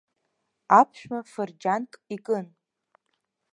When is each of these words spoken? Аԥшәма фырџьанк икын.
Аԥшәма 0.79 1.19
фырџьанк 1.31 1.91
икын. 2.15 2.47